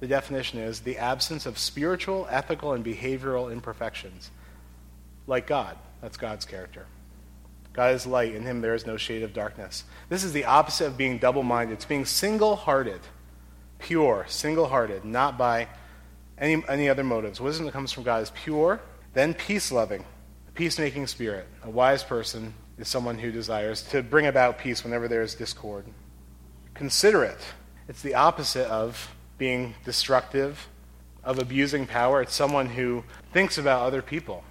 the 0.00 0.06
definition 0.06 0.60
is 0.60 0.80
the 0.80 0.98
absence 0.98 1.44
of 1.44 1.58
spiritual, 1.58 2.26
ethical, 2.30 2.72
and 2.72 2.84
behavioral 2.84 3.52
imperfections. 3.52 4.30
Like 5.26 5.46
God. 5.46 5.76
That's 6.00 6.16
God's 6.16 6.44
character. 6.44 6.86
God 7.72 7.94
is 7.94 8.06
light. 8.06 8.34
In 8.34 8.42
him 8.42 8.60
there 8.60 8.74
is 8.74 8.86
no 8.86 8.96
shade 8.96 9.22
of 9.22 9.32
darkness. 9.32 9.84
This 10.08 10.24
is 10.24 10.32
the 10.32 10.44
opposite 10.44 10.86
of 10.86 10.96
being 10.96 11.18
double 11.18 11.42
minded. 11.42 11.74
It's 11.74 11.84
being 11.84 12.06
single 12.06 12.56
hearted, 12.56 13.00
pure, 13.78 14.24
single 14.28 14.68
hearted, 14.68 15.04
not 15.04 15.36
by 15.36 15.68
any, 16.40 16.62
any 16.68 16.88
other 16.88 17.04
motives. 17.04 17.40
Wisdom 17.40 17.66
that 17.66 17.72
comes 17.72 17.92
from 17.92 18.04
God 18.04 18.22
is 18.22 18.30
pure, 18.30 18.80
then 19.14 19.34
peace 19.34 19.72
loving, 19.72 20.04
a 20.48 20.52
peacemaking 20.52 21.06
spirit. 21.06 21.46
A 21.64 21.70
wise 21.70 22.02
person 22.02 22.54
is 22.78 22.88
someone 22.88 23.18
who 23.18 23.32
desires 23.32 23.82
to 23.82 24.02
bring 24.02 24.26
about 24.26 24.58
peace 24.58 24.84
whenever 24.84 25.08
there 25.08 25.22
is 25.22 25.34
discord. 25.34 25.84
Considerate. 26.74 27.40
It's 27.88 28.02
the 28.02 28.14
opposite 28.14 28.68
of 28.68 29.14
being 29.38 29.74
destructive, 29.84 30.68
of 31.24 31.38
abusing 31.38 31.86
power. 31.86 32.22
It's 32.22 32.34
someone 32.34 32.66
who 32.66 33.04
thinks 33.32 33.58
about 33.58 33.82
other 33.82 34.02
people. 34.02 34.44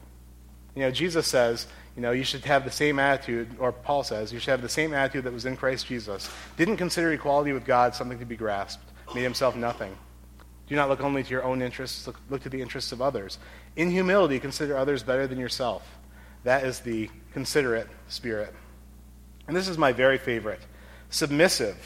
You 0.75 0.81
know, 0.83 0.91
Jesus 0.91 1.27
says, 1.27 1.67
you 1.95 2.01
know, 2.01 2.11
you 2.11 2.23
should 2.23 2.45
have 2.45 2.63
the 2.63 2.71
same 2.71 2.99
attitude, 2.99 3.49
or 3.57 3.71
Paul 3.71 4.03
says, 4.03 4.31
you 4.31 4.39
should 4.39 4.51
have 4.51 4.61
the 4.61 4.69
same 4.69 4.93
attitude 4.93 5.23
that 5.23 5.33
was 5.33 5.45
in 5.45 5.57
Christ 5.57 5.87
Jesus. 5.87 6.29
Didn't 6.55 6.77
consider 6.77 7.11
equality 7.11 7.53
with 7.53 7.65
God 7.65 7.95
something 7.95 8.19
to 8.19 8.25
be 8.25 8.35
grasped, 8.35 8.83
made 9.15 9.23
himself 9.23 9.55
nothing. 9.55 9.97
Do 10.67 10.75
not 10.75 10.89
look 10.89 11.01
only 11.01 11.23
to 11.23 11.29
your 11.29 11.43
own 11.43 11.61
interests, 11.61 12.05
look, 12.07 12.19
look 12.29 12.43
to 12.43 12.49
the 12.49 12.61
interests 12.61 12.91
of 12.91 13.01
others. 13.01 13.39
In 13.75 13.89
humility, 13.89 14.39
consider 14.39 14.77
others 14.77 15.01
better 15.01 15.25
than 15.25 15.39
yourself. 15.39 15.97
That 16.43 16.65
is 16.65 16.81
the 16.81 17.09
considerate 17.33 17.87
spirit. 18.07 18.53
And 19.47 19.55
this 19.55 19.67
is 19.67 19.77
my 19.77 19.93
very 19.93 20.17
favorite 20.17 20.61
submissive. 21.09 21.77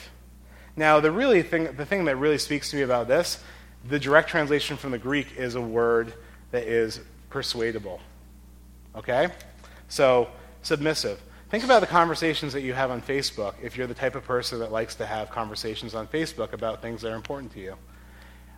Now, 0.75 0.99
the, 0.99 1.11
really 1.11 1.43
thing, 1.43 1.75
the 1.75 1.85
thing 1.85 2.05
that 2.05 2.15
really 2.15 2.37
speaks 2.37 2.71
to 2.71 2.75
me 2.75 2.81
about 2.81 3.07
this, 3.07 3.43
the 3.87 3.99
direct 3.99 4.29
translation 4.29 4.77
from 4.77 4.91
the 4.91 4.97
Greek 4.97 5.37
is 5.37 5.55
a 5.55 5.61
word 5.61 6.13
that 6.51 6.63
is 6.63 7.01
persuadable. 7.29 7.99
Okay? 8.95 9.27
So, 9.89 10.29
submissive. 10.63 11.21
Think 11.49 11.63
about 11.63 11.81
the 11.81 11.87
conversations 11.87 12.53
that 12.53 12.61
you 12.61 12.73
have 12.73 12.91
on 12.91 13.01
Facebook 13.01 13.55
if 13.61 13.77
you're 13.77 13.87
the 13.87 13.93
type 13.93 14.15
of 14.15 14.23
person 14.23 14.59
that 14.59 14.71
likes 14.71 14.95
to 14.95 15.05
have 15.05 15.29
conversations 15.29 15.93
on 15.93 16.07
Facebook 16.07 16.53
about 16.53 16.81
things 16.81 17.01
that 17.01 17.11
are 17.11 17.15
important 17.15 17.51
to 17.53 17.59
you. 17.59 17.75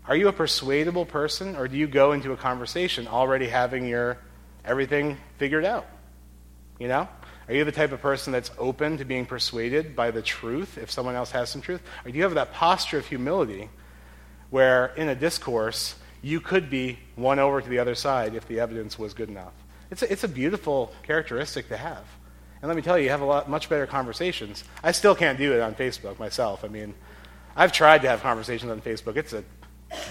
Are 0.05 0.15
you 0.15 0.27
a 0.27 0.33
persuadable 0.33 1.05
person, 1.05 1.55
or 1.55 1.67
do 1.67 1.77
you 1.77 1.87
go 1.87 2.11
into 2.11 2.33
a 2.33 2.37
conversation 2.37 3.07
already 3.07 3.47
having 3.47 3.87
your 3.87 4.17
everything 4.65 5.17
figured 5.37 5.63
out? 5.63 5.85
You 6.79 6.89
know? 6.89 7.07
Are 7.47 7.53
you 7.53 7.65
the 7.65 7.71
type 7.71 7.91
of 7.91 8.01
person 8.01 8.31
that's 8.31 8.51
open 8.57 8.97
to 8.97 9.05
being 9.05 9.25
persuaded 9.25 9.95
by 9.95 10.11
the 10.11 10.21
truth 10.21 10.77
if 10.77 10.91
someone 10.91 11.15
else 11.15 11.31
has 11.31 11.49
some 11.49 11.61
truth? 11.61 11.81
Or 12.05 12.11
do 12.11 12.17
you 12.17 12.23
have 12.23 12.35
that 12.35 12.53
posture 12.53 12.97
of 12.97 13.05
humility 13.05 13.69
where 14.49 14.87
in 14.95 15.09
a 15.09 15.15
discourse 15.15 15.95
you 16.21 16.39
could 16.39 16.69
be 16.69 16.99
won 17.17 17.39
over 17.39 17.61
to 17.61 17.69
the 17.69 17.79
other 17.79 17.95
side 17.95 18.33
if 18.33 18.47
the 18.47 18.59
evidence 18.59 18.97
was 18.97 19.13
good 19.13 19.29
enough? 19.29 19.53
It's 19.91 20.01
a, 20.01 20.11
it's 20.11 20.23
a 20.23 20.27
beautiful 20.29 20.93
characteristic 21.03 21.67
to 21.69 21.77
have. 21.77 22.05
And 22.61 22.69
let 22.69 22.77
me 22.77 22.81
tell 22.81 22.97
you, 22.97 23.05
you 23.05 23.09
have 23.09 23.21
a 23.21 23.25
lot 23.25 23.49
much 23.49 23.67
better 23.67 23.85
conversations. 23.85 24.63
I 24.81 24.93
still 24.93 25.15
can't 25.15 25.37
do 25.37 25.53
it 25.53 25.59
on 25.59 25.75
Facebook 25.75 26.19
myself. 26.19 26.63
I 26.63 26.69
mean, 26.69 26.93
I've 27.57 27.73
tried 27.73 28.03
to 28.03 28.07
have 28.07 28.21
conversations 28.21 28.71
on 28.71 28.79
Facebook. 28.79 29.17
It's 29.17 29.33
a 29.33 29.43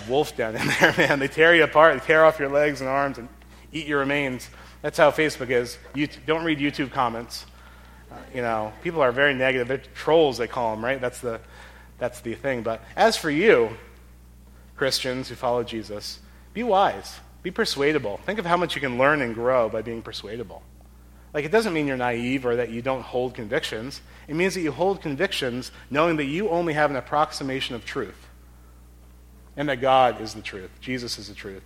wolf 0.08 0.36
down 0.36 0.56
in 0.56 0.66
there, 0.66 0.94
man. 0.98 1.18
They 1.18 1.28
tear 1.28 1.54
you 1.54 1.64
apart, 1.64 1.98
they 1.98 2.06
tear 2.06 2.24
off 2.24 2.38
your 2.38 2.48
legs 2.48 2.80
and 2.80 2.88
arms 2.88 3.18
and 3.18 3.28
eat 3.72 3.86
your 3.86 4.00
remains. 4.00 4.48
That's 4.82 4.98
how 4.98 5.10
Facebook 5.10 5.50
is. 5.50 5.78
You 5.94 6.08
don't 6.26 6.44
read 6.44 6.58
YouTube 6.58 6.90
comments. 6.90 7.46
Uh, 8.10 8.16
you 8.34 8.42
know, 8.42 8.72
people 8.82 9.00
are 9.00 9.12
very 9.12 9.34
negative. 9.34 9.68
They're 9.68 9.82
trolls, 9.94 10.38
they 10.38 10.48
call 10.48 10.74
them, 10.74 10.84
right? 10.84 11.00
That's 11.00 11.20
the, 11.20 11.40
that's 11.98 12.20
the 12.20 12.34
thing. 12.34 12.62
But 12.62 12.82
as 12.96 13.16
for 13.16 13.30
you, 13.30 13.70
Christians 14.76 15.28
who 15.28 15.34
follow 15.34 15.62
Jesus, 15.62 16.20
be 16.52 16.62
wise. 16.62 17.20
Be 17.42 17.50
persuadable. 17.50 18.18
Think 18.18 18.38
of 18.38 18.46
how 18.46 18.56
much 18.56 18.74
you 18.74 18.80
can 18.80 18.98
learn 18.98 19.20
and 19.20 19.34
grow 19.34 19.68
by 19.68 19.82
being 19.82 20.02
persuadable. 20.02 20.62
Like, 21.34 21.44
it 21.44 21.50
doesn't 21.50 21.72
mean 21.72 21.86
you're 21.86 21.96
naive 21.96 22.44
or 22.44 22.56
that 22.56 22.70
you 22.70 22.82
don't 22.82 23.02
hold 23.02 23.34
convictions. 23.34 24.02
It 24.28 24.36
means 24.36 24.54
that 24.54 24.60
you 24.60 24.70
hold 24.70 25.00
convictions 25.00 25.72
knowing 25.90 26.16
that 26.16 26.26
you 26.26 26.50
only 26.50 26.74
have 26.74 26.90
an 26.90 26.96
approximation 26.96 27.74
of 27.74 27.84
truth 27.84 28.28
and 29.56 29.68
that 29.68 29.80
God 29.80 30.20
is 30.20 30.34
the 30.34 30.42
truth. 30.42 30.70
Jesus 30.80 31.18
is 31.18 31.28
the 31.28 31.34
truth. 31.34 31.62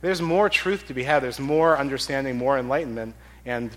There's 0.00 0.22
more 0.22 0.48
truth 0.48 0.86
to 0.86 0.94
be 0.94 1.02
had. 1.02 1.22
There's 1.22 1.40
more 1.40 1.76
understanding, 1.76 2.36
more 2.36 2.58
enlightenment, 2.58 3.14
and 3.44 3.70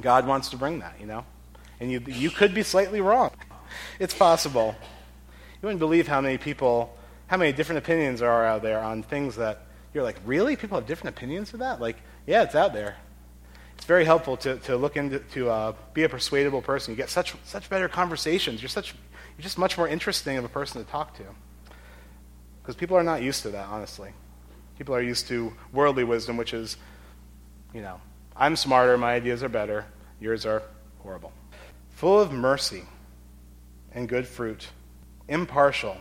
God 0.00 0.26
wants 0.26 0.50
to 0.50 0.56
bring 0.56 0.80
that, 0.80 0.96
you 1.00 1.06
know? 1.06 1.24
And 1.80 1.90
you, 1.90 2.02
you 2.06 2.30
could 2.30 2.54
be 2.54 2.62
slightly 2.62 3.00
wrong. 3.00 3.30
It's 3.98 4.14
possible. 4.14 4.74
You 5.60 5.66
wouldn't 5.66 5.80
believe 5.80 6.06
how 6.06 6.20
many 6.20 6.38
people, 6.38 6.96
how 7.26 7.36
many 7.36 7.52
different 7.52 7.78
opinions 7.78 8.22
are 8.22 8.44
out 8.44 8.62
there 8.62 8.80
on 8.80 9.02
things 9.02 9.36
that 9.36 9.62
you're 9.94 10.04
like, 10.04 10.16
really? 10.24 10.56
People 10.56 10.78
have 10.78 10.86
different 10.86 11.16
opinions 11.16 11.52
of 11.52 11.60
that? 11.60 11.80
Like, 11.80 11.96
yeah, 12.26 12.42
it's 12.42 12.54
out 12.54 12.72
there. 12.72 12.96
It's 13.76 13.86
very 13.86 14.04
helpful 14.04 14.36
to, 14.38 14.56
to 14.58 14.76
look 14.76 14.96
into, 14.96 15.20
to 15.20 15.50
uh, 15.50 15.72
be 15.94 16.02
a 16.02 16.08
persuadable 16.08 16.62
person. 16.62 16.92
You 16.92 16.96
get 16.96 17.10
such, 17.10 17.34
such 17.44 17.70
better 17.70 17.88
conversations. 17.88 18.60
You're, 18.60 18.68
such, 18.68 18.92
you're 19.36 19.42
just 19.42 19.56
much 19.56 19.78
more 19.78 19.88
interesting 19.88 20.36
of 20.36 20.44
a 20.44 20.48
person 20.48 20.84
to 20.84 20.90
talk 20.90 21.16
to. 21.16 21.24
Because 22.68 22.78
people 22.78 22.98
are 22.98 23.02
not 23.02 23.22
used 23.22 23.40
to 23.44 23.48
that, 23.52 23.66
honestly. 23.68 24.10
People 24.76 24.94
are 24.94 25.00
used 25.00 25.26
to 25.28 25.54
worldly 25.72 26.04
wisdom, 26.04 26.36
which 26.36 26.52
is, 26.52 26.76
you 27.72 27.80
know, 27.80 27.98
I'm 28.36 28.56
smarter, 28.56 28.98
my 28.98 29.14
ideas 29.14 29.42
are 29.42 29.48
better, 29.48 29.86
yours 30.20 30.44
are 30.44 30.62
horrible. 30.98 31.32
Full 31.92 32.20
of 32.20 32.30
mercy 32.30 32.82
and 33.92 34.06
good 34.06 34.28
fruit, 34.28 34.68
impartial 35.28 35.96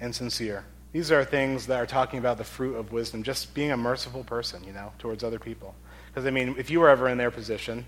and 0.00 0.14
sincere. 0.14 0.64
These 0.92 1.12
are 1.12 1.22
things 1.22 1.66
that 1.66 1.76
are 1.76 1.84
talking 1.84 2.18
about 2.18 2.38
the 2.38 2.44
fruit 2.44 2.76
of 2.76 2.92
wisdom, 2.92 3.22
just 3.22 3.52
being 3.52 3.72
a 3.72 3.76
merciful 3.76 4.24
person, 4.24 4.64
you 4.64 4.72
know, 4.72 4.92
towards 4.98 5.22
other 5.22 5.38
people. 5.38 5.74
Because, 6.08 6.24
I 6.24 6.30
mean, 6.30 6.54
if 6.56 6.70
you 6.70 6.80
were 6.80 6.88
ever 6.88 7.10
in 7.10 7.18
their 7.18 7.30
position, 7.30 7.84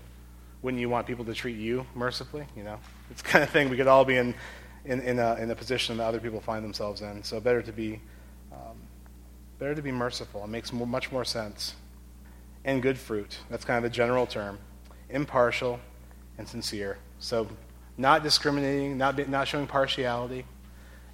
wouldn't 0.61 0.79
you 0.79 0.87
want 0.87 1.07
people 1.07 1.25
to 1.25 1.33
treat 1.33 1.57
you 1.57 1.83
mercifully? 1.95 2.45
You 2.55 2.61
know, 2.61 2.79
it's 3.09 3.23
the 3.23 3.27
kind 3.27 3.43
of 3.43 3.49
thing 3.49 3.69
we 3.69 3.77
could 3.77 3.87
all 3.87 4.05
be 4.05 4.17
in, 4.17 4.35
in, 4.85 5.01
in, 5.01 5.17
a, 5.17 5.33
in 5.37 5.49
a 5.49 5.55
position 5.55 5.97
that 5.97 6.03
other 6.03 6.19
people 6.19 6.41
find 6.41 6.63
themselves 6.63 7.01
in. 7.01 7.23
So, 7.23 7.39
better 7.39 7.63
to 7.63 7.71
be 7.71 7.99
Better 9.59 9.75
to 9.75 9.81
be 9.81 9.91
merciful. 9.91 10.43
It 10.45 10.47
makes 10.47 10.71
more, 10.71 10.87
much 10.87 11.11
more 11.11 11.25
sense. 11.25 11.75
And 12.63 12.81
good 12.81 12.97
fruit. 12.97 13.37
That's 13.49 13.65
kind 13.65 13.77
of 13.77 13.83
a 13.83 13.93
general 13.93 14.25
term. 14.25 14.57
Impartial 15.09 15.79
and 16.37 16.47
sincere. 16.47 16.97
So, 17.19 17.47
not 17.97 18.23
discriminating, 18.23 18.97
not, 18.97 19.17
be, 19.17 19.25
not 19.25 19.47
showing 19.49 19.67
partiality, 19.67 20.45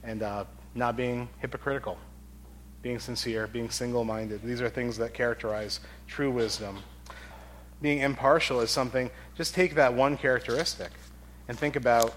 and 0.04 0.22
uh, 0.22 0.46
not 0.75 0.96
being 0.96 1.28
hypocritical. 1.40 1.98
Being 2.84 3.00
sincere, 3.00 3.48
being 3.48 3.72
single 3.72 4.04
minded. 4.04 4.44
These 4.44 4.62
are 4.62 4.70
things 4.70 4.96
that 4.98 5.16
characterize 5.16 5.80
true 6.06 6.30
wisdom. 6.30 6.78
Being 7.82 8.00
impartial 8.00 8.62
is 8.62 8.70
something, 8.70 9.10
just 9.36 9.56
take 9.56 9.74
that 9.75 9.92
one 9.92 10.18
characteristic 10.18 10.92
and 11.48 11.58
think 11.58 11.75
about 11.75 12.14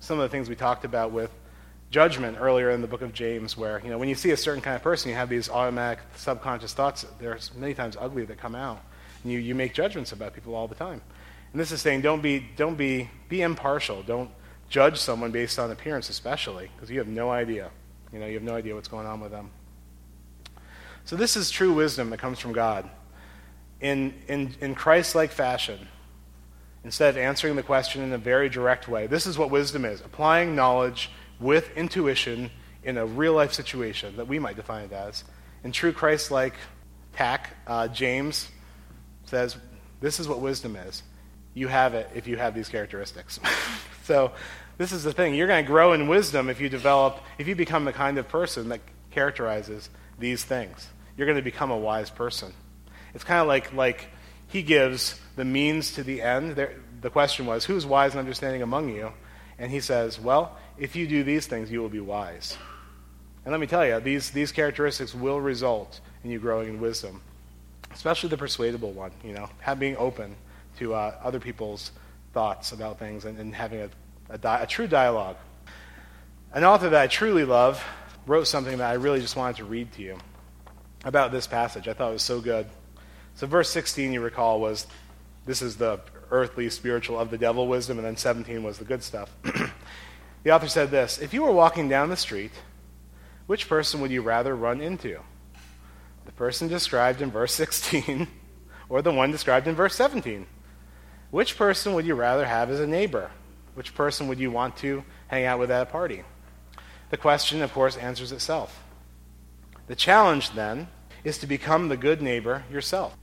some 0.00 0.18
of 0.18 0.22
the 0.24 0.28
things 0.28 0.48
we 0.48 0.56
talked 0.56 0.84
about 0.84 1.12
with 1.12 1.30
judgment 1.94 2.36
earlier 2.40 2.70
in 2.70 2.82
the 2.82 2.88
book 2.88 3.02
of 3.02 3.12
James, 3.12 3.56
where 3.56 3.80
you 3.84 3.88
know 3.88 3.98
when 3.98 4.08
you 4.08 4.16
see 4.16 4.32
a 4.32 4.36
certain 4.36 4.60
kind 4.60 4.74
of 4.74 4.82
person, 4.82 5.10
you 5.10 5.14
have 5.14 5.28
these 5.28 5.48
automatic 5.48 6.00
subconscious 6.16 6.74
thoughts. 6.74 7.06
There's 7.20 7.52
many 7.54 7.72
times 7.72 7.96
ugly 7.98 8.24
that 8.24 8.36
come 8.36 8.56
out, 8.56 8.80
and 9.22 9.30
you, 9.30 9.38
you 9.38 9.54
make 9.54 9.74
judgments 9.74 10.10
about 10.10 10.34
people 10.34 10.56
all 10.56 10.66
the 10.66 10.74
time. 10.74 11.00
And 11.52 11.60
this 11.60 11.70
is 11.70 11.80
saying 11.80 12.00
don't 12.00 12.20
be 12.20 12.44
don't 12.56 12.74
be 12.74 13.08
be 13.28 13.42
impartial. 13.42 14.02
Don't 14.02 14.28
judge 14.68 14.98
someone 14.98 15.30
based 15.30 15.56
on 15.60 15.70
appearance, 15.70 16.10
especially 16.10 16.68
because 16.74 16.90
you 16.90 16.98
have 16.98 17.06
no 17.06 17.30
idea. 17.30 17.70
You 18.12 18.18
know 18.18 18.26
you 18.26 18.34
have 18.34 18.42
no 18.42 18.56
idea 18.56 18.74
what's 18.74 18.88
going 18.88 19.06
on 19.06 19.20
with 19.20 19.30
them. 19.30 19.52
So 21.04 21.14
this 21.14 21.36
is 21.36 21.48
true 21.48 21.72
wisdom 21.72 22.10
that 22.10 22.18
comes 22.18 22.40
from 22.40 22.52
God. 22.52 22.90
In 23.80 24.14
in 24.26 24.56
in 24.60 24.74
Christ-like 24.74 25.30
fashion, 25.30 25.86
instead 26.82 27.10
of 27.10 27.18
answering 27.18 27.54
the 27.54 27.62
question 27.62 28.02
in 28.02 28.12
a 28.12 28.18
very 28.18 28.48
direct 28.48 28.88
way, 28.88 29.06
this 29.06 29.26
is 29.26 29.38
what 29.38 29.50
wisdom 29.50 29.84
is: 29.84 30.00
applying 30.00 30.56
knowledge 30.56 31.10
with 31.40 31.76
intuition 31.76 32.50
in 32.82 32.98
a 32.98 33.06
real 33.06 33.32
life 33.32 33.52
situation 33.52 34.16
that 34.16 34.28
we 34.28 34.38
might 34.38 34.56
define 34.56 34.84
it 34.84 34.92
as. 34.92 35.24
In 35.62 35.72
true 35.72 35.92
Christ 35.92 36.30
like 36.30 36.54
tack, 37.14 37.56
uh, 37.66 37.88
James 37.88 38.48
says, 39.24 39.56
This 40.00 40.20
is 40.20 40.28
what 40.28 40.40
wisdom 40.40 40.76
is. 40.76 41.02
You 41.54 41.68
have 41.68 41.94
it 41.94 42.10
if 42.14 42.26
you 42.26 42.36
have 42.36 42.54
these 42.54 42.68
characteristics. 42.68 43.40
so, 44.04 44.32
this 44.76 44.92
is 44.92 45.04
the 45.04 45.12
thing. 45.12 45.34
You're 45.34 45.46
going 45.46 45.64
to 45.64 45.70
grow 45.70 45.92
in 45.92 46.08
wisdom 46.08 46.50
if 46.50 46.60
you 46.60 46.68
develop, 46.68 47.20
if 47.38 47.46
you 47.46 47.54
become 47.54 47.84
the 47.84 47.92
kind 47.92 48.18
of 48.18 48.28
person 48.28 48.70
that 48.70 48.80
characterizes 49.12 49.88
these 50.18 50.42
things. 50.42 50.88
You're 51.16 51.26
going 51.26 51.38
to 51.38 51.42
become 51.42 51.70
a 51.70 51.78
wise 51.78 52.10
person. 52.10 52.52
It's 53.14 53.22
kind 53.22 53.40
of 53.40 53.46
like, 53.46 53.72
like 53.72 54.08
he 54.48 54.62
gives 54.62 55.20
the 55.36 55.44
means 55.44 55.92
to 55.92 56.02
the 56.02 56.20
end. 56.20 56.56
There, 56.56 56.74
the 57.00 57.10
question 57.10 57.46
was, 57.46 57.64
Who's 57.64 57.86
wise 57.86 58.12
and 58.12 58.18
understanding 58.18 58.62
among 58.62 58.90
you? 58.90 59.12
And 59.58 59.70
he 59.70 59.80
says, 59.80 60.20
Well, 60.20 60.56
if 60.78 60.96
you 60.96 61.06
do 61.06 61.22
these 61.22 61.46
things, 61.46 61.70
you 61.70 61.80
will 61.80 61.88
be 61.88 62.00
wise. 62.00 62.56
And 63.44 63.52
let 63.52 63.60
me 63.60 63.66
tell 63.66 63.86
you, 63.86 64.00
these, 64.00 64.30
these 64.30 64.52
characteristics 64.52 65.14
will 65.14 65.40
result 65.40 66.00
in 66.22 66.30
you 66.30 66.38
growing 66.38 66.68
in 66.68 66.80
wisdom, 66.80 67.20
especially 67.92 68.30
the 68.30 68.38
persuadable 68.38 68.92
one, 68.92 69.12
you 69.22 69.34
know, 69.34 69.50
being 69.78 69.96
open 69.98 70.34
to 70.78 70.94
uh, 70.94 71.14
other 71.22 71.38
people's 71.38 71.92
thoughts 72.32 72.72
about 72.72 72.98
things 72.98 73.26
and, 73.26 73.38
and 73.38 73.54
having 73.54 73.82
a, 73.82 73.90
a, 74.30 74.38
di- 74.38 74.62
a 74.62 74.66
true 74.66 74.86
dialogue. 74.86 75.36
An 76.52 76.64
author 76.64 76.88
that 76.88 77.00
I 77.00 77.06
truly 77.06 77.44
love 77.44 77.84
wrote 78.26 78.46
something 78.46 78.78
that 78.78 78.90
I 78.90 78.94
really 78.94 79.20
just 79.20 79.36
wanted 79.36 79.56
to 79.56 79.64
read 79.64 79.92
to 79.92 80.02
you 80.02 80.18
about 81.04 81.30
this 81.30 81.46
passage. 81.46 81.86
I 81.86 81.92
thought 81.92 82.10
it 82.10 82.14
was 82.14 82.22
so 82.22 82.40
good. 82.40 82.66
So, 83.34 83.46
verse 83.46 83.68
16, 83.70 84.12
you 84.12 84.20
recall, 84.20 84.60
was 84.60 84.86
this 85.44 85.60
is 85.60 85.76
the 85.76 86.00
earthly, 86.30 86.68
spiritual, 86.70 87.18
of 87.18 87.30
the 87.30 87.38
devil 87.38 87.66
wisdom, 87.66 87.98
and 87.98 88.06
then 88.06 88.16
17 88.16 88.62
was 88.62 88.78
the 88.78 88.84
good 88.84 89.02
stuff. 89.02 89.30
the 90.42 90.50
author 90.50 90.68
said 90.68 90.90
this 90.90 91.18
If 91.18 91.34
you 91.34 91.42
were 91.42 91.52
walking 91.52 91.88
down 91.88 92.10
the 92.10 92.16
street, 92.16 92.52
which 93.46 93.68
person 93.68 94.00
would 94.00 94.10
you 94.10 94.22
rather 94.22 94.54
run 94.54 94.80
into? 94.80 95.20
The 96.24 96.32
person 96.32 96.68
described 96.68 97.20
in 97.20 97.30
verse 97.30 97.52
16 97.52 98.26
or 98.88 99.02
the 99.02 99.12
one 99.12 99.30
described 99.30 99.66
in 99.66 99.74
verse 99.74 99.94
17? 99.94 100.46
Which 101.30 101.56
person 101.56 101.94
would 101.94 102.06
you 102.06 102.14
rather 102.14 102.46
have 102.46 102.70
as 102.70 102.80
a 102.80 102.86
neighbor? 102.86 103.30
Which 103.74 103.94
person 103.94 104.28
would 104.28 104.38
you 104.38 104.50
want 104.50 104.76
to 104.78 105.04
hang 105.26 105.44
out 105.44 105.58
with 105.58 105.70
at 105.70 105.82
a 105.82 105.86
party? 105.86 106.22
The 107.10 107.16
question, 107.16 107.60
of 107.60 107.72
course, 107.72 107.96
answers 107.96 108.32
itself. 108.32 108.82
The 109.86 109.96
challenge, 109.96 110.52
then, 110.52 110.88
is 111.24 111.38
to 111.38 111.46
become 111.46 111.88
the 111.88 111.96
good 111.96 112.22
neighbor 112.22 112.64
yourself. 112.70 113.16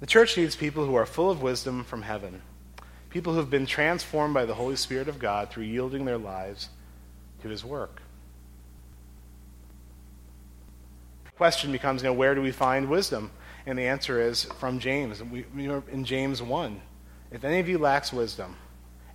The 0.00 0.06
church 0.06 0.36
needs 0.36 0.56
people 0.56 0.86
who 0.86 0.94
are 0.94 1.06
full 1.06 1.30
of 1.30 1.42
wisdom 1.42 1.84
from 1.84 2.02
heaven, 2.02 2.40
people 3.10 3.34
who 3.34 3.38
have 3.38 3.50
been 3.50 3.66
transformed 3.66 4.32
by 4.32 4.46
the 4.46 4.54
Holy 4.54 4.76
Spirit 4.76 5.08
of 5.08 5.18
God 5.18 5.50
through 5.50 5.64
yielding 5.64 6.06
their 6.06 6.18
lives 6.18 6.70
to 7.42 7.48
his 7.48 7.64
work. 7.64 8.00
The 11.26 11.32
question 11.32 11.70
becomes, 11.70 12.02
you 12.02 12.12
where 12.12 12.34
do 12.34 12.40
we 12.40 12.50
find 12.50 12.88
wisdom? 12.88 13.30
And 13.66 13.78
the 13.78 13.86
answer 13.86 14.20
is 14.20 14.44
from 14.44 14.78
James. 14.78 15.22
We, 15.22 15.44
in 15.54 16.04
James 16.04 16.42
1. 16.42 16.80
If 17.30 17.44
any 17.44 17.60
of 17.60 17.68
you 17.68 17.78
lacks 17.78 18.12
wisdom, 18.12 18.56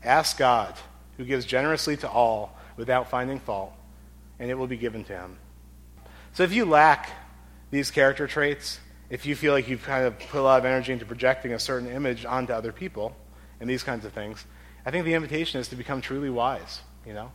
ask 0.04 0.38
God, 0.38 0.76
who 1.18 1.26
gives 1.26 1.46
generously 1.46 1.98
to 1.98 2.10
all 2.10 2.58
without 2.78 3.10
finding 3.10 3.40
fault, 3.40 3.74
and 4.40 4.52
it 4.52 4.56
will 4.56 4.68
be 4.68 4.78
given 4.78 5.04
to 5.06 5.14
him. 5.14 5.38
So 6.34 6.44
if 6.44 6.54
you 6.54 6.66
lack 6.66 7.10
these 7.72 7.90
character 7.90 8.28
traits, 8.28 8.80
if 9.10 9.26
you 9.26 9.36
feel 9.36 9.54
like 9.54 9.68
you've 9.68 9.84
kind 9.84 10.06
of 10.06 10.18
put 10.18 10.40
a 10.40 10.42
lot 10.42 10.60
of 10.60 10.66
energy 10.66 10.92
into 10.94 11.06
projecting 11.06 11.54
a 11.54 11.60
certain 11.60 11.90
image 11.90 12.26
onto 12.26 12.54
other 12.54 12.72
people 12.72 13.16
and 13.60 13.70
these 13.70 13.84
kinds 13.84 14.06
of 14.06 14.14
things, 14.14 14.46
I 14.86 14.92
think 14.92 15.06
the 15.06 15.14
invitation 15.14 15.60
is 15.60 15.68
to 15.70 15.76
become 15.76 16.02
truly 16.02 16.30
wise, 16.30 16.82
you 17.06 17.14
know, 17.14 17.32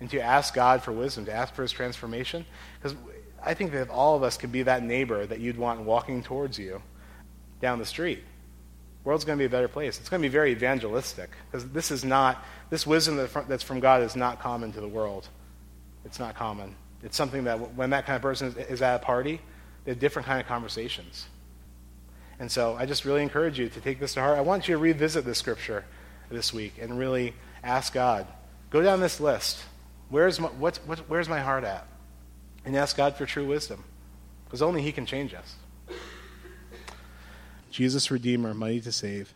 and 0.00 0.10
to 0.10 0.20
ask 0.20 0.54
God 0.54 0.82
for 0.82 0.92
wisdom, 0.92 1.24
to 1.26 1.32
ask 1.32 1.54
for 1.54 1.62
his 1.62 1.72
transformation. 1.72 2.44
Because 2.80 2.96
I 3.42 3.54
think 3.54 3.72
that 3.72 3.82
if 3.82 3.90
all 3.90 4.16
of 4.16 4.22
us 4.22 4.36
could 4.36 4.52
be 4.52 4.62
that 4.64 4.82
neighbor 4.82 5.26
that 5.26 5.40
you'd 5.40 5.58
want 5.58 5.80
walking 5.80 6.22
towards 6.22 6.58
you 6.58 6.82
down 7.60 7.78
the 7.78 7.86
street, 7.86 8.22
the 9.02 9.08
world's 9.08 9.24
going 9.24 9.38
to 9.38 9.42
be 9.42 9.46
a 9.46 9.50
better 9.50 9.68
place. 9.68 9.98
It's 9.98 10.08
going 10.08 10.22
to 10.22 10.28
be 10.28 10.32
very 10.32 10.52
evangelistic 10.52 11.30
because 11.50 11.68
this 11.70 11.90
is 11.90 12.04
not, 12.04 12.44
this 12.70 12.86
wisdom 12.86 13.16
that's 13.48 13.62
from 13.62 13.80
God 13.80 14.02
is 14.02 14.16
not 14.16 14.40
common 14.40 14.72
to 14.72 14.80
the 14.80 14.88
world. 14.88 15.28
It's 16.04 16.18
not 16.18 16.34
common. 16.34 16.74
It's 17.02 17.16
something 17.16 17.44
that 17.44 17.74
when 17.74 17.90
that 17.90 18.06
kind 18.06 18.16
of 18.16 18.22
person 18.22 18.54
is 18.68 18.82
at 18.82 18.96
a 18.96 19.04
party, 19.04 19.40
they 19.88 19.92
have 19.92 20.00
different 20.00 20.26
kind 20.26 20.38
of 20.38 20.46
conversations. 20.46 21.28
And 22.38 22.52
so 22.52 22.76
I 22.76 22.84
just 22.84 23.06
really 23.06 23.22
encourage 23.22 23.58
you 23.58 23.70
to 23.70 23.80
take 23.80 23.98
this 23.98 24.12
to 24.12 24.20
heart. 24.20 24.36
I 24.36 24.42
want 24.42 24.68
you 24.68 24.74
to 24.74 24.78
revisit 24.78 25.24
this 25.24 25.38
scripture 25.38 25.82
this 26.30 26.52
week 26.52 26.74
and 26.78 26.98
really 26.98 27.32
ask 27.64 27.94
God. 27.94 28.26
Go 28.68 28.82
down 28.82 29.00
this 29.00 29.18
list. 29.18 29.58
Where's 30.10 30.38
my, 30.38 30.48
what's, 30.48 30.76
what, 30.80 30.98
where's 31.08 31.26
my 31.26 31.40
heart 31.40 31.64
at? 31.64 31.86
And 32.66 32.76
ask 32.76 32.98
God 32.98 33.16
for 33.16 33.24
true 33.24 33.46
wisdom. 33.46 33.82
Because 34.44 34.60
only 34.60 34.82
He 34.82 34.92
can 34.92 35.06
change 35.06 35.32
us. 35.32 35.54
Jesus, 37.70 38.10
Redeemer, 38.10 38.52
mighty 38.52 38.82
to 38.82 38.92
save. 38.92 39.32